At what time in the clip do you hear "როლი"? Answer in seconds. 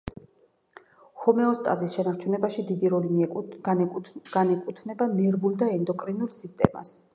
2.95-3.29